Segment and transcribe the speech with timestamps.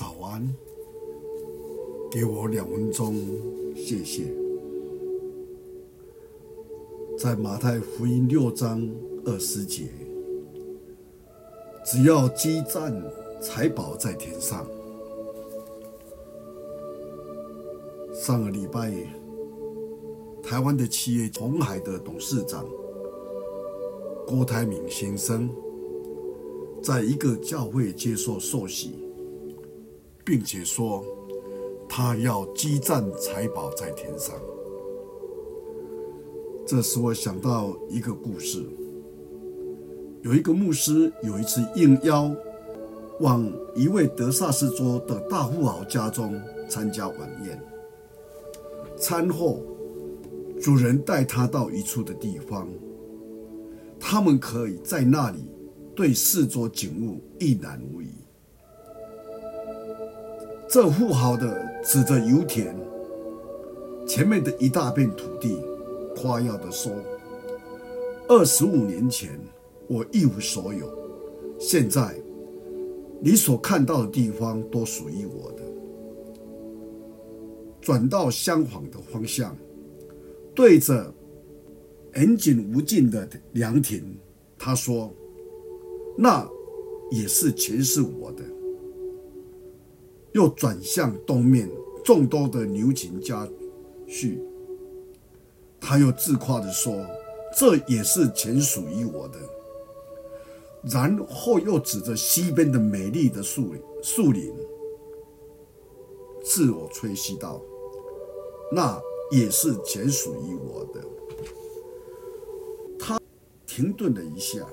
[0.00, 0.48] 早安，
[2.10, 3.14] 给我两分钟，
[3.76, 4.24] 谢谢。
[7.18, 8.80] 在马太福音六章
[9.26, 9.90] 二十节，
[11.84, 12.90] 只要积攒
[13.42, 14.66] 财宝在天上。
[18.14, 18.90] 上个礼拜，
[20.42, 22.64] 台湾的企业红海的董事长
[24.26, 25.50] 郭台铭先生，
[26.82, 28.94] 在一个教会接受受洗，
[30.24, 31.04] 并且说
[31.88, 34.34] 他要积攒财宝在天上。
[36.66, 38.64] 这使我想到一个故事：
[40.22, 42.30] 有一个牧师有一次应邀
[43.20, 47.60] 往一位德萨斯州的大富豪家中参加晚宴。
[48.96, 49.62] 餐后，
[50.60, 52.68] 主人带他到一处的地方，
[53.98, 55.44] 他们可以在那里。
[55.92, 58.08] 对四周景物一览无遗。
[60.72, 62.72] 这富豪的指着油田
[64.06, 65.58] 前面的一大片土地，
[66.14, 66.92] 夸耀地说
[68.30, 69.36] ：“二十五年前
[69.88, 70.88] 我一无所有，
[71.58, 72.14] 现在
[73.20, 75.62] 你所看到的地方都属于我的。”
[77.82, 79.56] 转到相反的方向，
[80.54, 81.12] 对着
[82.14, 84.16] 远景无尽的凉亭，
[84.56, 85.12] 他说。
[86.16, 86.46] 那
[87.10, 88.44] 也是全是我的。
[90.32, 91.70] 又转向东面
[92.04, 93.48] 众多的牛群家
[94.06, 94.38] 畜，
[95.80, 97.06] 他又自夸地说
[97.56, 99.38] ：“这也是全属于我的。”
[100.90, 104.52] 然后又指着西边的美丽的树林树林，
[106.42, 107.60] 自我吹嘘道
[108.72, 109.00] ：“那
[109.30, 111.04] 也是全属于我的。”
[112.98, 113.20] 他
[113.66, 114.66] 停顿了一下。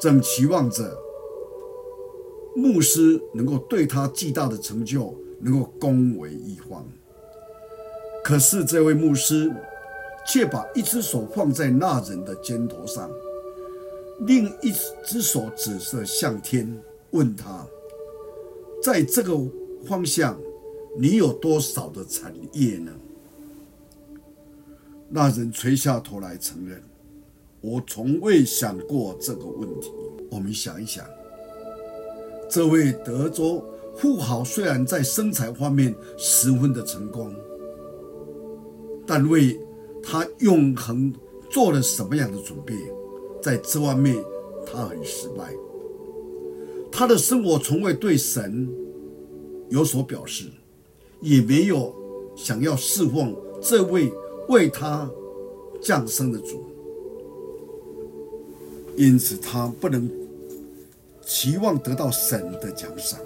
[0.00, 0.96] 正期望着
[2.54, 6.84] 牧师能够对他巨大的成就能够恭维一番，
[8.24, 9.50] 可是这位牧师
[10.26, 13.10] 却把一只手放在那人的肩头上，
[14.26, 14.72] 另一
[15.04, 16.76] 只手指着向天，
[17.12, 17.66] 问他
[18.82, 19.38] ：“在这个
[19.86, 20.38] 方向，
[20.98, 22.92] 你有多少的产业呢？”
[25.08, 26.82] 那人垂下头来承认。
[27.62, 29.90] 我从未想过这个问题。
[30.30, 31.04] 我们想一想，
[32.50, 33.64] 这位德州
[33.96, 37.32] 富豪虽然在生财方面十分的成功，
[39.06, 39.56] 但为
[40.02, 41.12] 他永恒
[41.48, 42.74] 做了什么样的准备？
[43.40, 44.16] 在这方面，
[44.66, 45.54] 他很失败。
[46.90, 48.68] 他的生活从未对神
[49.68, 50.46] 有所表示，
[51.20, 51.94] 也没有
[52.34, 54.12] 想要侍奉这位
[54.48, 55.08] 为他
[55.80, 56.64] 降生的主。
[58.96, 60.10] 因此，他不能
[61.30, 63.20] 期望得到神的奖赏。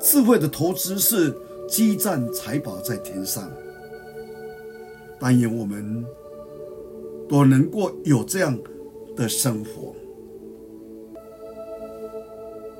[0.00, 1.32] 智慧的投资是
[1.68, 3.48] 积攒财宝在天上。
[5.20, 6.04] 但愿我们
[7.28, 8.58] 都能够有这样
[9.14, 9.94] 的生活，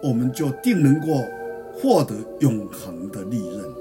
[0.02, 1.06] 我们就定能够
[1.74, 3.72] 获得永恒的利润。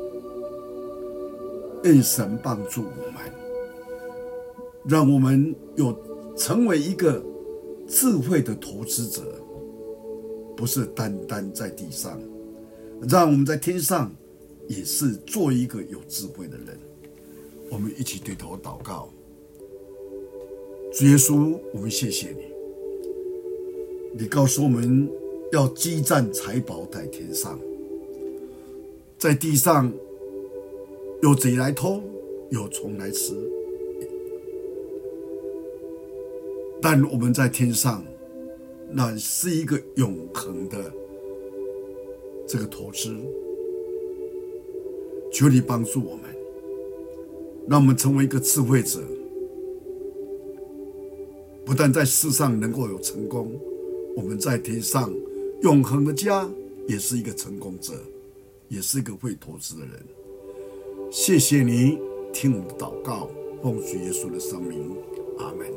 [1.84, 3.22] 愿神帮助我们，
[4.86, 5.98] 让我们有。
[6.38, 7.20] 成为一个
[7.88, 9.24] 智慧的投资者，
[10.58, 12.20] 不是单单在地上，
[13.08, 14.12] 让我们在天上
[14.68, 16.78] 也是做一个有智慧的人。
[17.70, 19.08] 我们一起对头祷告，
[20.92, 25.08] 主耶稣，我们谢谢你，你告诉我们
[25.52, 27.60] 要积攒财宝在天上，
[29.20, 29.94] 在地上
[31.22, 32.02] 有贼来偷，
[32.50, 33.36] 有虫来吃。
[36.82, 38.04] 但我们在天上，
[38.92, 40.92] 那是一个永恒的
[42.48, 43.16] 这个投资。
[45.32, 46.24] 求你帮助我们，
[47.68, 49.02] 让我们成为一个智慧者，
[51.66, 53.52] 不但在世上能够有成功，
[54.16, 55.14] 我们在天上
[55.62, 56.50] 永恒的家
[56.88, 57.94] 也是一个成功者，
[58.70, 59.92] 也是一个会投资的人。
[61.12, 62.00] 谢谢你
[62.34, 63.30] 听我的祷告，
[63.62, 64.96] 奉主耶稣的圣名，
[65.40, 65.68] 阿门。